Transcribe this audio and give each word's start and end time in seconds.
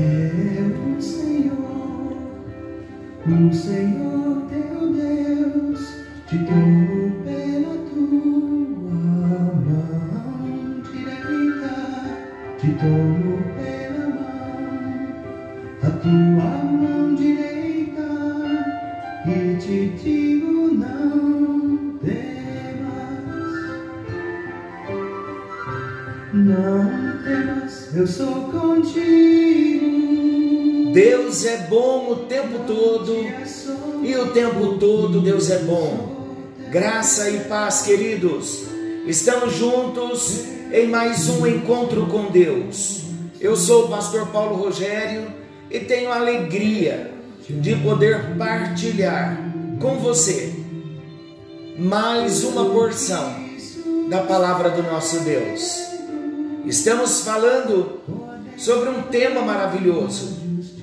O 0.00 1.02
Senhor, 1.02 2.16
o 3.26 3.52
Senhor 3.52 4.46
teu 4.48 4.92
Deus, 4.94 5.80
te 6.26 6.38
tomou 6.38 7.10
pela 7.22 7.74
tua 7.90 8.94
mão 9.66 10.80
direita, 10.90 11.74
te 12.58 12.68
tomou 12.76 13.40
pela 13.58 14.06
mão, 14.08 15.04
a 15.82 15.90
tua 15.90 16.50
mão 16.64 17.14
direita, 17.14 18.08
e 19.26 19.56
te 19.58 19.78
digo 20.02 20.74
não 20.78 21.98
temas. 21.98 23.50
Não 26.32 26.88
temas, 27.22 27.94
eu 27.94 28.06
sou 28.06 28.50
contigo. 28.50 29.39
Deus 30.92 31.44
é 31.44 31.66
bom 31.68 32.10
o 32.10 32.16
tempo 32.26 32.60
todo 32.66 33.14
e 34.02 34.16
o 34.16 34.32
tempo 34.32 34.76
todo 34.78 35.20
Deus 35.20 35.48
é 35.50 35.60
bom. 35.60 36.16
Graça 36.70 37.30
e 37.30 37.40
paz, 37.44 37.82
queridos. 37.82 38.64
Estamos 39.06 39.54
juntos 39.54 40.44
em 40.72 40.88
mais 40.88 41.28
um 41.28 41.46
encontro 41.46 42.06
com 42.06 42.26
Deus. 42.26 43.02
Eu 43.40 43.56
sou 43.56 43.86
o 43.86 43.88
pastor 43.88 44.26
Paulo 44.28 44.56
Rogério 44.56 45.32
e 45.70 45.78
tenho 45.80 46.10
a 46.10 46.16
alegria 46.16 47.12
de 47.48 47.76
poder 47.76 48.36
partilhar 48.36 49.38
com 49.80 49.96
você 49.96 50.52
mais 51.78 52.44
uma 52.44 52.64
porção 52.64 53.48
da 54.08 54.22
palavra 54.22 54.70
do 54.70 54.82
nosso 54.82 55.20
Deus. 55.20 55.78
Estamos 56.66 57.22
falando 57.22 58.00
sobre 58.56 58.90
um 58.90 59.02
tema 59.02 59.40
maravilhoso, 59.40 60.39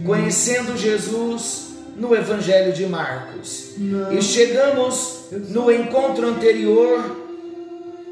conhecendo 0.07 0.77
Jesus 0.77 1.67
no 1.97 2.15
Evangelho 2.15 2.71
de 2.71 2.85
Marcos. 2.87 3.75
E 4.11 4.21
chegamos 4.21 5.25
no 5.49 5.69
encontro 5.69 6.27
anterior, 6.27 7.17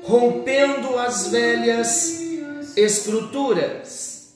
rompendo 0.04 0.98
as 0.98 1.30
velhas 1.30 2.20
estruturas. 2.76 4.34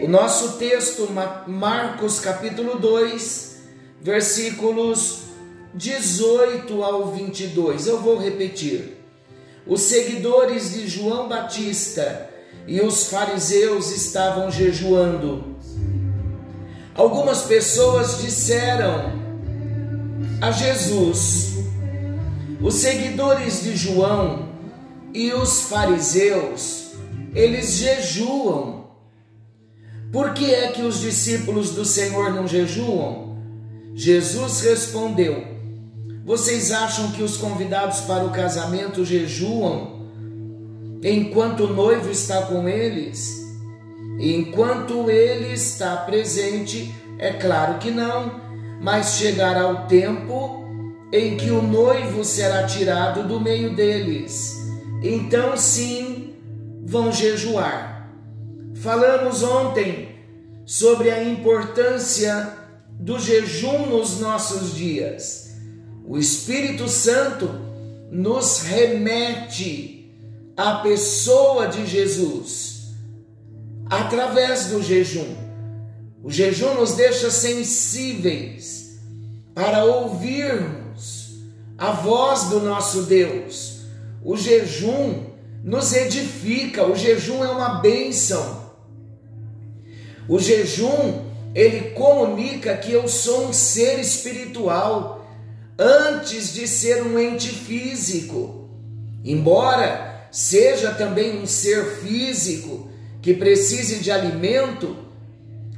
O 0.00 0.08
nosso 0.08 0.56
texto, 0.58 1.08
Marcos 1.48 2.20
capítulo 2.20 2.78
2, 2.78 3.56
versículos 4.00 5.22
18 5.74 6.82
ao 6.84 7.10
22. 7.10 7.86
Eu 7.88 8.00
vou 8.00 8.16
repetir. 8.16 8.96
Os 9.66 9.80
seguidores 9.80 10.74
de 10.74 10.86
João 10.86 11.28
Batista 11.28 12.30
e 12.66 12.80
os 12.80 13.08
fariseus 13.08 13.90
estavam 13.90 14.50
jejuando. 14.50 15.53
Algumas 16.94 17.42
pessoas 17.42 18.20
disseram 18.22 19.12
a 20.40 20.50
Jesus: 20.50 21.56
os 22.60 22.74
seguidores 22.74 23.62
de 23.62 23.76
João 23.76 24.48
e 25.12 25.32
os 25.32 25.62
fariseus, 25.62 26.92
eles 27.34 27.74
jejuam. 27.74 28.84
Por 30.12 30.32
que 30.32 30.54
é 30.54 30.68
que 30.68 30.82
os 30.82 31.00
discípulos 31.00 31.70
do 31.70 31.84
Senhor 31.84 32.32
não 32.32 32.46
jejuam? 32.46 33.36
Jesus 33.94 34.60
respondeu: 34.60 35.54
vocês 36.24 36.72
acham 36.72 37.12
que 37.12 37.22
os 37.22 37.36
convidados 37.36 38.00
para 38.00 38.24
o 38.24 38.30
casamento 38.30 39.04
jejuam 39.04 40.08
enquanto 41.02 41.64
o 41.64 41.74
noivo 41.74 42.10
está 42.10 42.40
com 42.46 42.66
eles? 42.66 43.43
Enquanto 44.18 45.10
ele 45.10 45.52
está 45.52 45.96
presente, 45.96 46.94
é 47.18 47.32
claro 47.32 47.78
que 47.78 47.90
não, 47.90 48.40
mas 48.80 49.14
chegará 49.14 49.68
o 49.68 49.86
tempo 49.86 50.64
em 51.12 51.36
que 51.36 51.50
o 51.50 51.62
noivo 51.62 52.24
será 52.24 52.64
tirado 52.64 53.26
do 53.26 53.40
meio 53.40 53.74
deles. 53.74 54.56
Então, 55.02 55.56
sim, 55.56 56.34
vão 56.84 57.12
jejuar. 57.12 58.08
Falamos 58.76 59.42
ontem 59.42 60.16
sobre 60.64 61.10
a 61.10 61.22
importância 61.22 62.52
do 62.90 63.18
jejum 63.18 63.86
nos 63.86 64.20
nossos 64.20 64.74
dias. 64.74 65.56
O 66.06 66.18
Espírito 66.18 66.88
Santo 66.88 67.50
nos 68.10 68.60
remete 68.60 70.12
à 70.56 70.76
pessoa 70.76 71.66
de 71.66 71.84
Jesus 71.86 72.73
através 74.00 74.66
do 74.66 74.82
jejum. 74.82 75.36
O 76.22 76.30
jejum 76.30 76.74
nos 76.74 76.94
deixa 76.94 77.30
sensíveis 77.30 78.98
para 79.54 79.84
ouvirmos 79.84 81.34
a 81.78 81.90
voz 81.92 82.44
do 82.44 82.60
nosso 82.60 83.02
Deus. 83.02 83.82
O 84.24 84.36
jejum 84.36 85.26
nos 85.62 85.92
edifica, 85.92 86.84
o 86.84 86.96
jejum 86.96 87.44
é 87.44 87.48
uma 87.48 87.80
bênção. 87.80 88.72
O 90.28 90.38
jejum, 90.38 91.22
ele 91.54 91.90
comunica 91.90 92.76
que 92.76 92.90
eu 92.90 93.06
sou 93.06 93.48
um 93.48 93.52
ser 93.52 94.00
espiritual 94.00 95.24
antes 95.78 96.52
de 96.52 96.66
ser 96.66 97.02
um 97.02 97.18
ente 97.18 97.50
físico. 97.50 98.70
Embora 99.22 100.28
seja 100.32 100.92
também 100.92 101.38
um 101.38 101.46
ser 101.46 101.84
físico 102.00 102.93
que 103.24 103.32
precise 103.32 104.00
de 104.00 104.10
alimento, 104.10 104.94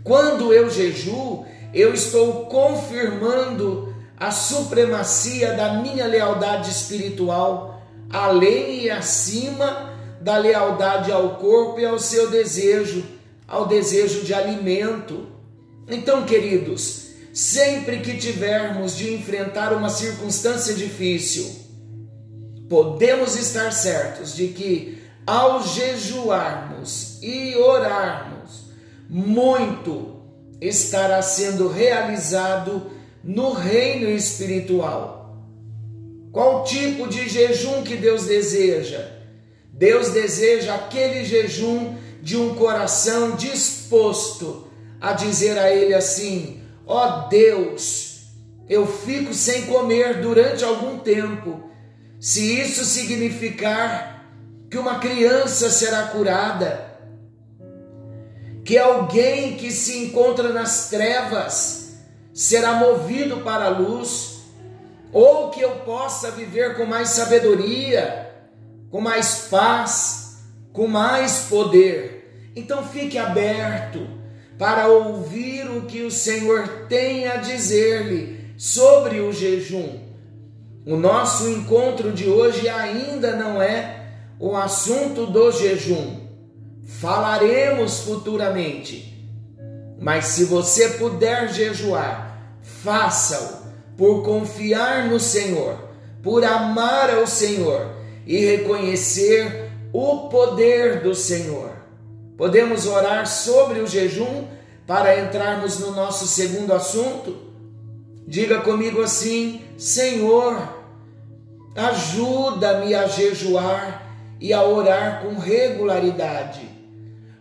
quando 0.03 0.53
eu 0.53 0.69
jejuo, 0.69 1.47
eu 1.73 1.95
estou 1.95 2.47
confirmando 2.47 3.95
a 4.17 4.33
supremacia 4.33 5.55
da 5.55 5.75
minha 5.75 6.09
lealdade 6.09 6.69
espiritual, 6.73 7.81
além 8.11 8.83
e 8.83 8.91
acima 8.91 9.95
da 10.21 10.37
lealdade 10.37 11.13
ao 11.13 11.37
corpo 11.37 11.79
e 11.79 11.85
ao 11.85 12.01
seu 12.01 12.29
desejo, 12.31 13.05
ao 13.47 13.69
desejo 13.69 14.25
de 14.25 14.35
alimento. 14.35 15.29
Então, 15.89 16.25
queridos, 16.25 17.11
sempre 17.33 18.01
que 18.01 18.17
tivermos 18.17 18.97
de 18.97 19.15
enfrentar 19.15 19.73
uma 19.73 19.89
circunstância 19.89 20.75
difícil, 20.75 21.49
podemos 22.69 23.37
estar 23.37 23.71
certos 23.71 24.35
de 24.35 24.49
que 24.49 25.01
ao 25.25 25.65
jejuarmos 25.65 27.06
e 27.27 27.57
orarmos, 27.57 28.71
muito 29.11 30.23
estará 30.61 31.21
sendo 31.23 31.67
realizado 31.69 32.91
no 33.23 33.53
reino 33.53 34.09
espiritual. 34.09 35.45
Qual 36.31 36.63
tipo 36.65 37.09
de 37.09 37.29
jejum 37.29 37.83
que 37.83 37.97
Deus 37.97 38.27
deseja? 38.27 39.05
Deus 39.73 40.11
deseja 40.11 40.75
aquele 40.75 41.25
jejum 41.25 41.97
de 42.23 42.37
um 42.37 42.55
coração 42.55 43.33
disposto 43.33 44.69
a 45.01 45.13
dizer 45.13 45.59
a 45.59 45.71
Ele 45.71 45.95
assim: 45.95 46.61
Ó 46.87 47.25
oh 47.25 47.29
Deus, 47.29 48.21
eu 48.69 48.87
fico 48.87 49.35
sem 49.35 49.67
comer 49.67 50.21
durante 50.21 50.65
algum 50.65 50.99
tempo. 50.99 51.71
Se 52.21 52.61
isso 52.61 52.85
significar 52.85 54.17
que 54.71 54.79
uma 54.79 54.99
criança 54.99 55.71
será 55.71 56.05
curada, 56.05 56.86
que 58.67 58.77
alguém 58.77 59.55
que 59.55 59.71
se 59.71 59.97
encontra 59.99 60.49
nas 60.53 60.91
trevas 60.91 62.01
será 62.35 62.73
movido 62.73 63.39
para 63.39 63.67
a 63.67 63.69
luz, 63.69 64.41
ou 65.13 65.51
que 65.51 65.61
eu 65.61 65.71
possa 65.77 66.33
viver 66.33 66.77
com 66.77 66.85
mais 66.85 67.11
sabedoria, 67.11 68.29
com 68.91 69.01
mais 69.01 69.47
paz, 69.49 70.39
com 70.73 70.89
mais 70.89 71.47
poder. 71.49 72.51
Então 72.57 72.85
fique 72.85 73.17
aberto 73.17 74.05
para 74.59 74.89
ouvir 74.89 75.71
o 75.71 75.83
que 75.83 76.03
o 76.03 76.11
Senhor 76.11 76.87
tem 76.89 77.29
a 77.29 77.37
dizer-lhe 77.37 78.53
sobre 78.59 79.21
o 79.21 79.33
jejum. 79.33 80.01
O 80.85 80.97
nosso 80.97 81.49
encontro 81.49 82.11
de 82.11 82.29
hoje 82.29 82.69
ainda 82.69 83.37
não 83.37 83.63
é 83.63 84.07
o 84.41 84.57
assunto 84.57 85.25
do 85.27 85.53
jejum. 85.53 86.26
Falaremos 86.87 88.01
futuramente. 88.01 89.13
Mas 89.99 90.27
se 90.27 90.45
você 90.45 90.91
puder 90.91 91.53
jejuar, 91.53 92.57
faça-o 92.63 93.67
por 93.97 94.23
confiar 94.23 95.09
no 95.09 95.19
Senhor, 95.19 95.77
por 96.23 96.45
amar 96.45 97.11
ao 97.11 97.27
Senhor 97.27 97.91
e 98.25 98.39
reconhecer 98.39 99.71
o 99.93 100.29
poder 100.29 101.03
do 101.03 101.15
Senhor. 101.15 101.73
Podemos 102.37 102.87
orar 102.87 103.27
sobre 103.27 103.81
o 103.81 103.87
jejum 103.87 104.45
para 104.87 105.21
entrarmos 105.21 105.81
no 105.81 105.91
nosso 105.91 106.27
segundo 106.27 106.73
assunto? 106.73 107.37
Diga 108.29 108.61
comigo 108.61 109.03
assim: 109.03 109.63
Senhor, 109.77 110.57
ajuda-me 111.75 112.95
a 112.95 113.09
jejuar 113.09 114.07
e 114.41 114.53
a 114.53 114.63
orar 114.63 115.23
com 115.23 115.39
regularidade. 115.39 116.76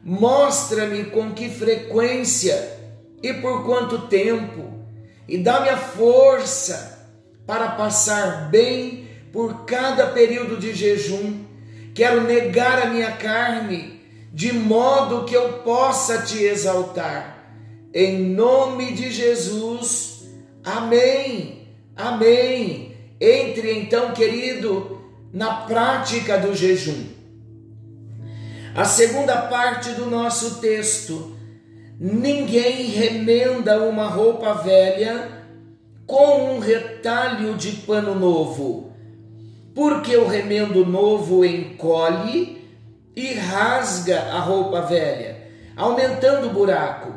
Mostra-me 0.06 1.06
com 1.06 1.31
que 1.31 1.50
frequência 1.50 2.78
e 3.24 3.34
por 3.34 3.66
quanto 3.66 4.07
tempo, 4.07 4.86
e 5.28 5.40
dá-me 5.40 5.68
a 5.68 5.78
força 5.78 7.10
para 7.48 7.69
passar 7.69 8.52
bem 8.52 9.07
por 9.34 9.66
cada 9.66 10.06
período 10.12 10.57
de 10.57 10.75
jejum. 10.75 11.44
Quero 11.96 12.22
negar 12.22 12.84
a 12.84 12.86
minha 12.86 13.13
carne, 13.13 14.00
de 14.31 14.54
modo 14.54 15.25
que 15.25 15.34
eu 15.34 15.54
possa 15.63 16.19
te 16.22 16.44
exaltar. 16.44 17.50
Em 17.92 18.19
nome 18.19 18.94
de 18.94 19.10
Jesus, 19.10 20.28
amém, 20.63 21.68
amém. 21.96 22.96
Entre 23.19 23.74
então, 23.80 24.13
querido, 24.13 25.02
na 25.34 25.62
prática 25.62 26.38
do 26.38 26.54
jejum. 26.54 27.25
A 28.75 28.83
segunda 28.83 29.38
parte 29.44 29.92
do 29.92 30.07
nosso 30.07 30.60
texto. 30.60 31.33
Ninguém 31.98 32.88
remenda 32.88 33.81
uma 33.88 34.06
roupa 34.06 34.54
velha 34.56 35.45
com 36.06 36.56
um 36.56 36.60
retalho 36.60 37.56
de 37.56 37.72
pano 37.72 38.13
novo, 38.13 38.92
porque 39.74 40.18
o 40.18 40.27
remendo 40.27 40.86
novo 40.86 41.45
encolhe 41.45 42.69
e 43.16 43.33
rasga 43.36 44.24
a 44.24 44.39
roupa 44.39 44.81
velha, 44.81 45.50
aumentando 45.78 46.48
o 46.48 46.54
buraco. 46.54 47.13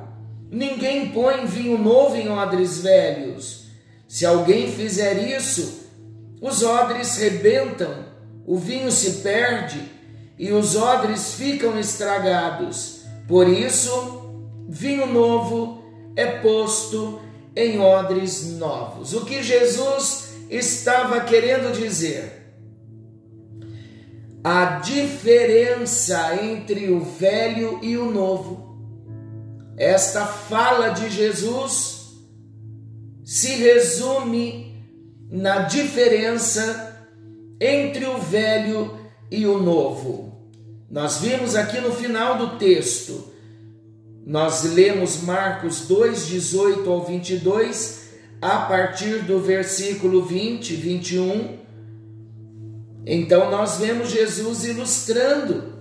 Ninguém 0.52 1.11
põe 1.11 1.44
vinho 1.44 1.76
novo 1.76 2.14
em 2.14 2.28
odres 2.31 2.82
velhos. 2.82 3.64
Se 4.06 4.25
alguém 4.25 4.70
fizer 4.70 5.28
isso, 5.37 5.88
os 6.40 6.62
odres 6.62 7.16
rebentam, 7.16 8.06
o 8.46 8.56
vinho 8.56 8.93
se 8.93 9.22
perde 9.22 9.98
e 10.38 10.52
os 10.52 10.76
odres 10.76 11.35
ficam 11.35 11.79
estragados. 11.79 13.02
Por 13.26 13.49
isso, 13.49 14.32
vinho 14.69 15.06
novo 15.06 15.82
é 16.14 16.26
posto 16.26 17.20
em 17.55 17.81
odres 17.81 18.56
novos. 18.56 19.12
O 19.12 19.25
que 19.25 19.43
Jesus 19.43 20.35
estava 20.49 21.20
querendo 21.20 21.73
dizer? 21.73 22.55
A 24.44 24.79
diferença 24.79 26.37
entre 26.43 26.90
o 26.90 27.00
velho 27.00 27.81
e 27.82 27.96
o 27.96 28.11
novo. 28.11 28.79
Esta 29.76 30.25
fala 30.25 30.90
de 30.90 31.11
Jesus 31.11 31.99
se 33.25 33.56
resume 33.56 34.82
na 35.31 35.61
diferença 35.61 37.06
entre 37.61 38.06
o 38.06 38.19
velho 38.19 38.94
e 38.94 38.98
o 39.46 39.58
novo. 39.58 40.32
Nós 40.90 41.19
vimos 41.19 41.54
aqui 41.54 41.80
no 41.80 41.92
final 41.92 42.38
do 42.38 42.58
texto, 42.58 43.32
nós 44.25 44.64
lemos 44.64 45.22
Marcos 45.22 45.86
2, 45.86 46.26
18 46.26 46.90
ao 46.90 47.04
22, 47.04 48.08
a 48.40 48.60
partir 48.60 49.22
do 49.25 49.38
versículo 49.38 50.22
20, 50.22 50.75
21. 50.75 51.58
Então 53.06 53.50
nós 53.50 53.78
vemos 53.78 54.10
Jesus 54.10 54.64
ilustrando 54.64 55.78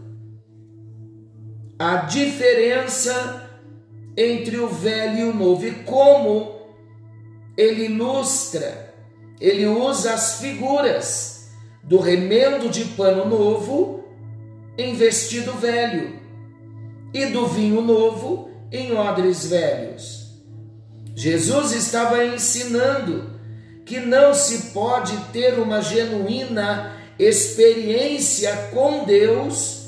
a 1.79 1.97
diferença 1.97 3.49
entre 4.15 4.57
o 4.57 4.67
velho 4.67 5.19
e 5.19 5.23
o 5.25 5.33
novo 5.33 5.65
e 5.67 5.71
como 5.83 6.57
ele 7.55 7.85
ilustra, 7.85 8.93
ele 9.39 9.67
usa 9.67 10.13
as 10.13 10.39
figuras 10.39 11.36
do 11.87 11.99
remendo 11.99 12.69
de 12.69 12.83
pano 12.85 13.25
novo 13.25 14.03
em 14.77 14.93
vestido 14.95 15.53
velho, 15.53 16.19
e 17.13 17.27
do 17.27 17.47
vinho 17.47 17.81
novo 17.81 18.51
em 18.71 18.93
odres 18.95 19.47
velhos. 19.47 20.27
Jesus 21.15 21.71
estava 21.71 22.23
ensinando 22.25 23.37
que 23.85 23.99
não 23.99 24.33
se 24.33 24.73
pode 24.73 25.17
ter 25.31 25.57
uma 25.57 25.81
genuína 25.81 26.93
experiência 27.17 28.69
com 28.73 29.05
Deus 29.05 29.87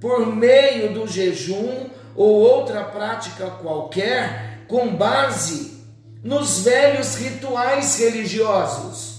por 0.00 0.34
meio 0.34 0.94
do 0.94 1.06
jejum 1.06 1.90
ou 2.14 2.40
outra 2.40 2.84
prática 2.84 3.50
qualquer 3.50 4.60
com 4.66 4.94
base 4.94 5.78
nos 6.22 6.60
velhos 6.60 7.16
rituais 7.16 7.98
religiosos. 7.98 9.09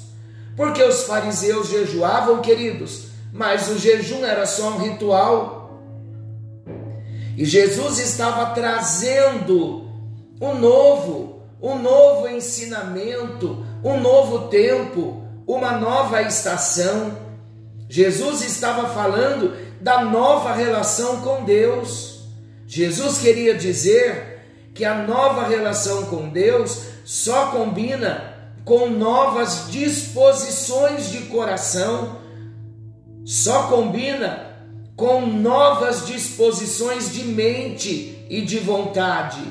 Porque 0.55 0.83
os 0.83 1.03
fariseus 1.03 1.69
jejuavam, 1.69 2.41
queridos, 2.41 3.07
mas 3.31 3.69
o 3.69 3.77
jejum 3.77 4.25
era 4.25 4.45
só 4.45 4.69
um 4.71 4.77
ritual. 4.77 5.81
E 7.37 7.45
Jesus 7.45 7.97
estava 7.99 8.53
trazendo 8.53 9.89
um 10.39 10.55
novo, 10.55 11.41
um 11.61 11.79
novo 11.79 12.27
ensinamento, 12.27 13.65
um 13.83 13.99
novo 13.99 14.47
tempo, 14.49 15.23
uma 15.47 15.71
nova 15.71 16.21
estação. 16.21 17.17
Jesus 17.89 18.41
estava 18.41 18.89
falando 18.89 19.55
da 19.79 20.03
nova 20.03 20.53
relação 20.53 21.21
com 21.21 21.43
Deus. 21.43 22.25
Jesus 22.67 23.17
queria 23.17 23.55
dizer 23.55 24.39
que 24.73 24.85
a 24.85 24.95
nova 24.95 25.47
relação 25.47 26.05
com 26.05 26.29
Deus 26.29 26.83
só 27.03 27.47
combina 27.47 28.30
com 28.63 28.89
novas 28.89 29.67
disposições 29.69 31.09
de 31.11 31.21
coração 31.23 32.19
só 33.25 33.63
combina 33.67 34.51
com 34.95 35.25
novas 35.25 36.05
disposições 36.05 37.11
de 37.11 37.23
mente 37.23 38.25
e 38.29 38.41
de 38.41 38.59
vontade. 38.59 39.41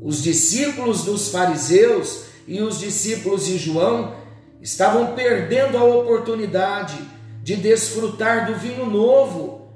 Os 0.00 0.22
discípulos 0.22 1.04
dos 1.04 1.30
fariseus 1.30 2.24
e 2.46 2.60
os 2.60 2.78
discípulos 2.78 3.46
de 3.46 3.58
João 3.58 4.14
estavam 4.60 5.14
perdendo 5.14 5.76
a 5.76 5.84
oportunidade 5.84 6.96
de 7.42 7.56
desfrutar 7.56 8.46
do 8.46 8.58
vinho 8.58 8.86
novo. 8.86 9.68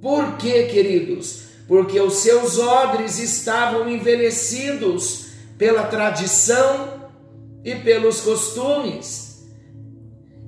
Por 0.00 0.36
quê, 0.36 0.64
queridos? 0.64 1.42
Porque 1.66 2.00
os 2.00 2.14
seus 2.14 2.58
odres 2.58 3.18
estavam 3.18 3.88
envelhecidos 3.88 5.26
pela 5.56 5.84
tradição 5.84 6.91
e 7.64 7.74
pelos 7.76 8.20
costumes. 8.20 9.48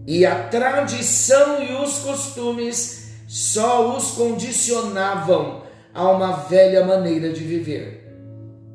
E 0.07 0.27
a 0.27 0.49
tradição 0.49 1.63
e 1.63 1.73
os 1.73 1.99
costumes 2.01 3.05
só 3.27 3.97
os 3.97 4.13
condicionavam 4.13 5.63
a 5.93 6.11
uma 6.11 6.33
velha 6.33 6.85
maneira 6.85 7.33
de 7.33 7.43
viver. 7.43 8.05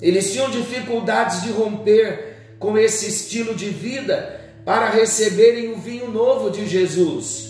Eles 0.02 0.32
tinham 0.32 0.50
dificuldades 0.50 1.44
de 1.44 1.52
romper 1.52 2.56
com 2.58 2.78
esse 2.78 3.08
estilo 3.08 3.54
de 3.54 3.70
vida 3.70 4.40
para 4.66 4.90
receberem 4.90 5.72
o 5.72 5.78
vinho 5.78 6.10
novo 6.10 6.50
de 6.50 6.68
Jesus. 6.68 7.50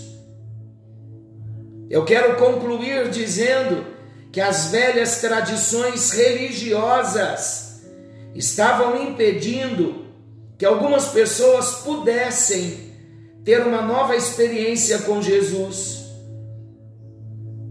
Eu 1.89 2.05
quero 2.05 2.35
concluir 2.35 3.09
dizendo 3.09 3.85
que 4.31 4.41
as 4.41 4.67
velhas 4.67 5.21
tradições 5.21 6.11
religiosas 6.11 7.81
estavam 8.35 9.01
impedindo 9.01 10.08
que 10.59 10.65
algumas 10.65 11.07
pessoas 11.07 11.75
pudessem 11.85 12.91
ter 13.45 13.65
uma 13.65 13.81
nova 13.81 14.15
experiência 14.15 14.99
com 14.99 15.21
Jesus. 15.21 16.03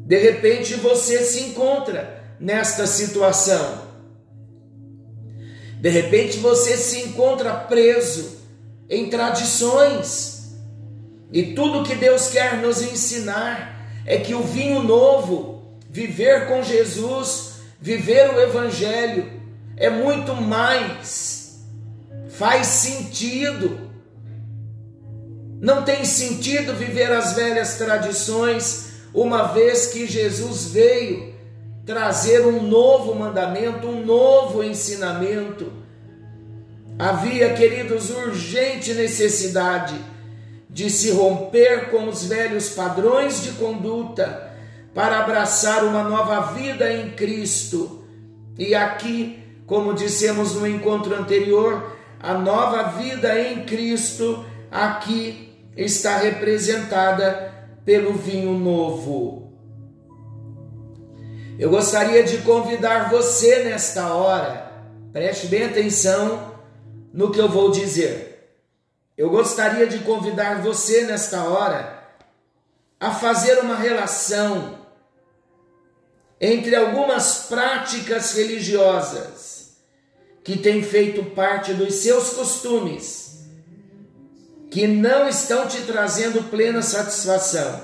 De 0.07 0.19
repente 0.19 0.75
você 0.75 1.23
se 1.23 1.41
encontra 1.43 2.25
nesta 2.41 2.87
situação. 2.87 3.87
De 5.81 5.91
repente 5.91 6.39
você 6.39 6.79
se 6.79 7.01
encontra 7.01 7.55
preso 7.55 8.39
em 8.89 9.11
tradições. 9.11 10.57
E 11.31 11.53
tudo 11.53 11.85
que 11.85 11.95
Deus 11.95 12.29
quer 12.29 12.57
nos 12.57 12.81
ensinar 12.81 13.87
é 14.07 14.17
que 14.17 14.35
o 14.35 14.43
vinho 14.43 14.83
novo, 14.83 15.77
viver 15.91 16.49
com 16.49 16.63
Jesus, 16.63 17.57
viver 17.79 18.31
o 18.35 18.41
Evangelho, 18.41 19.31
é 19.77 19.91
muito 19.91 20.35
mais, 20.35 21.28
faz 22.39 22.67
sentido 22.67 23.89
não 25.61 25.83
tem 25.83 26.05
sentido 26.05 26.73
viver 26.73 27.11
as 27.11 27.33
velhas 27.33 27.77
tradições, 27.77 28.93
uma 29.13 29.49
vez 29.49 29.89
que 29.89 30.07
Jesus 30.07 30.67
veio 30.67 31.35
trazer 31.85 32.47
um 32.47 32.63
novo 32.63 33.15
mandamento, 33.15 33.89
um 33.89 34.05
novo 34.05 34.63
ensinamento. 34.63 35.73
Havia, 36.97 37.55
queridos, 37.55 38.11
urgente 38.11 38.95
necessidade 38.95 39.97
de 40.71 40.89
se 40.91 41.11
romper 41.11 41.91
com 41.91 42.09
os 42.09 42.25
velhos 42.25 42.69
padrões 42.69 43.43
de 43.43 43.53
conduta 43.53 44.53
para 44.95 45.21
abraçar 45.21 45.83
uma 45.85 46.05
nova 46.05 46.53
vida 46.53 46.93
em 46.93 47.11
Cristo. 47.11 48.05
E 48.57 48.77
aqui, 48.77 49.43
como 49.67 49.95
dissemos 49.95 50.55
no 50.55 50.67
encontro 50.67 51.15
anterior, 51.17 51.98
a 52.21 52.35
nova 52.35 52.85
vida 52.99 53.39
em 53.41 53.65
Cristo 53.65 54.45
aqui 54.71 55.57
está 55.77 56.19
representada 56.19 57.55
pelo 57.85 58.13
vinho 58.15 58.53
novo. 58.59 59.53
Eu 61.59 61.71
gostaria 61.71 62.23
de 62.23 62.39
convidar 62.39 63.11
você 63.11 63.65
nesta 63.65 64.15
hora, 64.15 64.73
preste 65.13 65.47
bem 65.47 65.65
atenção 65.65 66.55
no 67.13 67.31
que 67.31 67.41
eu 67.41 67.49
vou 67.49 67.71
dizer. 67.71 68.59
Eu 69.17 69.31
gostaria 69.31 69.87
de 69.87 69.99
convidar 70.01 70.63
você 70.63 71.05
nesta 71.05 71.45
hora 71.45 71.99
a 73.01 73.13
fazer 73.13 73.59
uma 73.59 73.77
relação 73.77 74.79
entre 76.41 76.77
algumas 76.77 77.47
práticas 77.49 78.33
religiosas 78.35 79.58
que 80.49 80.57
têm 80.57 80.83
feito 80.83 81.23
parte 81.33 81.75
dos 81.75 81.97
seus 81.97 82.31
costumes, 82.31 83.45
que 84.71 84.87
não 84.87 85.29
estão 85.29 85.69
te 85.69 85.83
trazendo 85.83 86.49
plena 86.49 86.81
satisfação. 86.81 87.83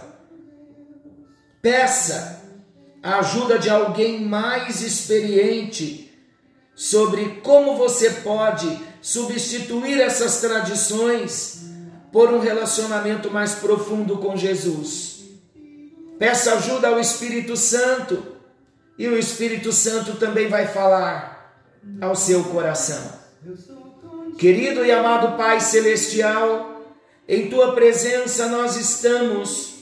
Peça 1.60 2.42
a 3.02 3.18
ajuda 3.18 3.58
de 3.58 3.68
alguém 3.68 4.22
mais 4.22 4.80
experiente 4.80 6.10
sobre 6.74 7.42
como 7.42 7.76
você 7.76 8.08
pode 8.08 8.80
substituir 9.02 10.00
essas 10.00 10.40
tradições 10.40 11.66
por 12.10 12.32
um 12.32 12.38
relacionamento 12.38 13.30
mais 13.30 13.56
profundo 13.56 14.16
com 14.16 14.38
Jesus. 14.38 15.16
Peça 16.18 16.54
ajuda 16.54 16.88
ao 16.88 16.98
Espírito 16.98 17.58
Santo 17.58 18.24
e 18.98 19.06
o 19.06 19.18
Espírito 19.18 19.70
Santo 19.70 20.14
também 20.14 20.48
vai 20.48 20.66
falar 20.66 21.33
ao 22.00 22.14
seu 22.14 22.44
coração. 22.44 23.02
Querido 24.38 24.84
e 24.84 24.90
amado 24.90 25.36
Pai 25.36 25.60
Celestial, 25.60 26.82
em 27.28 27.48
tua 27.48 27.74
presença 27.74 28.48
nós 28.48 28.76
estamos 28.76 29.74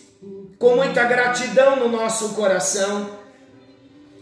com 0.59 0.77
muita 0.77 1.05
gratidão 1.05 1.77
no 1.77 1.89
nosso 1.89 2.35
coração. 2.35 3.11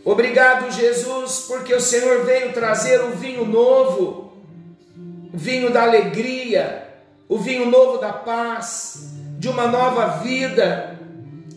Obrigado, 0.04 0.70
Jesus, 0.70 1.44
porque 1.46 1.74
o 1.74 1.80
Senhor 1.80 2.24
veio 2.24 2.52
trazer 2.52 3.00
o 3.02 3.10
vinho 3.10 3.44
novo, 3.44 4.32
o 5.32 5.36
vinho 5.36 5.70
da 5.70 5.82
alegria, 5.82 6.88
o 7.28 7.38
vinho 7.38 7.66
novo 7.66 7.98
da 7.98 8.12
paz, 8.12 9.12
de 9.38 9.48
uma 9.48 9.66
nova 9.66 10.18
vida, 10.22 10.98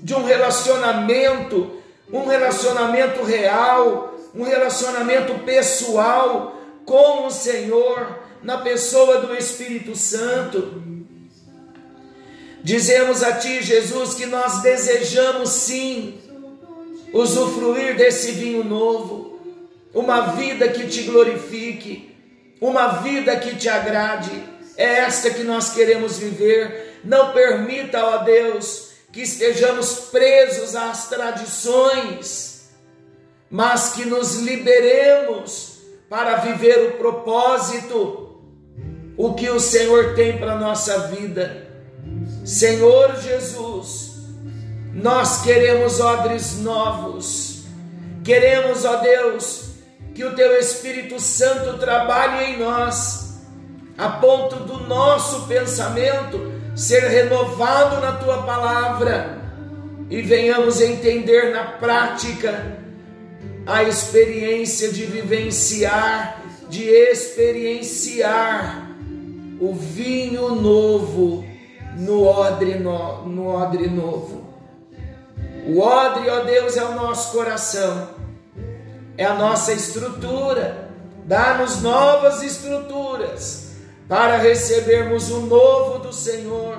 de 0.01 0.13
um 0.13 0.25
relacionamento 0.25 1.83
um 2.13 2.27
relacionamento 2.27 3.23
real, 3.23 4.12
um 4.33 4.43
relacionamento 4.43 5.39
pessoal 5.45 6.59
com 6.85 7.27
o 7.27 7.31
Senhor, 7.31 8.19
na 8.41 8.57
pessoa 8.57 9.21
do 9.21 9.35
Espírito 9.35 9.95
Santo. 9.95 10.81
Dizemos 12.63 13.23
a 13.23 13.33
Ti, 13.33 13.61
Jesus, 13.61 14.13
que 14.13 14.25
nós 14.25 14.61
desejamos 14.61 15.49
sim 15.49 16.19
usufruir 17.13 17.95
desse 17.95 18.31
vinho 18.31 18.63
novo, 18.63 19.39
uma 19.93 20.33
vida 20.33 20.67
que 20.69 20.87
te 20.87 21.03
glorifique, 21.03 22.15
uma 22.59 23.01
vida 23.01 23.35
que 23.35 23.55
te 23.55 23.69
agrade. 23.69 24.31
É 24.75 24.99
esta 24.99 25.29
que 25.29 25.43
nós 25.43 25.73
queremos 25.73 26.17
viver. 26.17 26.99
Não 27.03 27.31
permita, 27.31 28.03
ó 28.03 28.17
Deus, 28.19 28.93
que 29.11 29.21
estejamos 29.21 30.07
presos 30.11 30.75
às 30.75 31.07
tradições, 31.07 32.52
mas 33.53 33.89
que 33.91 34.03
nos 34.03 34.37
liberemos 34.37 35.77
para 36.09 36.37
viver 36.37 36.87
o 36.87 36.97
propósito, 36.97 38.41
o 39.15 39.35
que 39.35 39.47
o 39.47 39.59
Senhor 39.59 40.15
tem 40.15 40.39
para 40.39 40.53
a 40.53 40.59
nossa 40.59 41.09
vida. 41.09 41.67
Senhor 42.43 43.15
Jesus, 43.17 44.23
nós 44.91 45.43
queremos 45.43 45.99
odres 45.99 46.61
novos, 46.61 47.65
queremos, 48.23 48.85
ó 48.85 48.95
Deus, 48.95 49.73
que 50.15 50.25
o 50.25 50.33
Teu 50.33 50.57
Espírito 50.57 51.19
Santo 51.19 51.77
trabalhe 51.77 52.45
em 52.45 52.57
nós, 52.57 53.39
a 53.95 54.09
ponto 54.09 54.55
do 54.63 54.79
nosso 54.87 55.45
pensamento 55.45 56.51
ser 56.75 57.03
renovado 57.03 58.01
na 58.01 58.13
tua 58.13 58.41
palavra 58.41 59.37
e 60.09 60.23
venhamos 60.23 60.81
entender 60.81 61.53
na 61.53 61.65
prática 61.73 62.81
a 63.65 63.83
experiência 63.83 64.91
de 64.91 65.05
vivenciar, 65.05 66.43
de 66.69 66.83
experienciar 66.83 68.89
o 69.59 69.73
vinho 69.73 70.55
novo 70.55 71.45
no 71.97 72.23
odre, 72.23 72.75
no, 72.75 73.27
no 73.27 73.47
odre 73.47 73.89
novo. 73.89 74.43
O 75.67 75.79
odre, 75.79 76.29
ó 76.29 76.43
Deus, 76.43 76.75
é 76.75 76.83
o 76.83 76.95
nosso 76.95 77.31
coração, 77.31 78.09
é 79.17 79.23
a 79.23 79.33
nossa 79.33 79.71
estrutura. 79.71 80.89
Dá-nos 81.25 81.81
novas 81.81 82.43
estruturas 82.43 83.75
para 84.09 84.35
recebermos 84.37 85.31
o 85.31 85.41
novo 85.41 85.99
do 85.99 86.11
Senhor, 86.11 86.77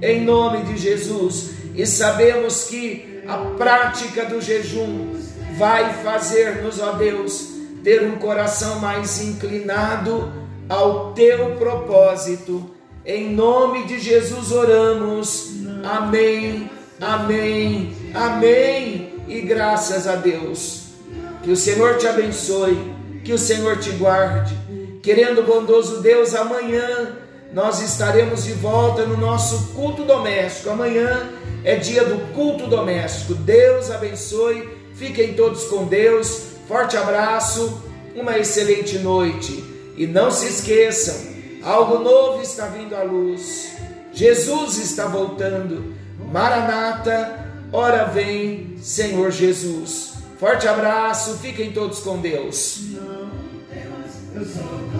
em 0.00 0.24
nome 0.24 0.62
de 0.62 0.78
Jesus. 0.78 1.50
E 1.74 1.86
sabemos 1.86 2.64
que 2.64 3.13
a 3.26 3.36
prática 3.56 4.24
do 4.24 4.40
jejum 4.40 5.14
vai 5.56 5.92
fazer-nos, 5.94 6.80
ó 6.80 6.92
Deus, 6.92 7.54
ter 7.82 8.02
um 8.02 8.16
coração 8.16 8.80
mais 8.80 9.22
inclinado 9.22 10.32
ao 10.68 11.12
teu 11.12 11.56
propósito. 11.56 12.70
Em 13.04 13.34
nome 13.34 13.84
de 13.84 13.98
Jesus 13.98 14.50
oramos. 14.50 15.52
Amém, 15.84 16.70
amém, 17.00 17.96
amém. 18.14 19.14
E 19.28 19.40
graças 19.40 20.06
a 20.06 20.16
Deus. 20.16 20.84
Que 21.42 21.50
o 21.50 21.56
Senhor 21.56 21.98
te 21.98 22.06
abençoe, 22.06 22.94
que 23.22 23.32
o 23.32 23.38
Senhor 23.38 23.78
te 23.78 23.90
guarde 23.90 24.64
Querendo 25.04 25.42
bondoso 25.42 26.00
Deus, 26.00 26.34
amanhã 26.34 27.18
nós 27.54 27.80
estaremos 27.80 28.42
de 28.42 28.52
volta 28.52 29.06
no 29.06 29.16
nosso 29.16 29.74
culto 29.74 30.02
doméstico. 30.02 30.70
Amanhã 30.70 31.30
é 31.62 31.76
dia 31.76 32.04
do 32.04 32.32
culto 32.32 32.66
doméstico. 32.66 33.32
Deus 33.32 33.92
abençoe. 33.92 34.68
Fiquem 34.96 35.34
todos 35.34 35.62
com 35.66 35.84
Deus. 35.84 36.46
Forte 36.66 36.96
abraço. 36.96 37.80
Uma 38.16 38.36
excelente 38.36 38.98
noite. 38.98 39.62
E 39.96 40.04
não 40.04 40.32
se 40.32 40.48
esqueçam, 40.48 41.14
algo 41.62 42.00
novo 42.00 42.42
está 42.42 42.66
vindo 42.66 42.96
à 42.96 43.04
luz. 43.04 43.76
Jesus 44.12 44.78
está 44.78 45.06
voltando. 45.06 45.94
Maranata, 46.32 47.52
ora 47.72 48.06
vem, 48.06 48.76
Senhor 48.82 49.30
Jesus. 49.30 50.14
Forte 50.40 50.66
abraço. 50.66 51.38
Fiquem 51.38 51.70
todos 51.70 52.00
com 52.00 52.18
Deus. 52.18 52.80
Eu 54.34 54.44
sou 54.44 54.93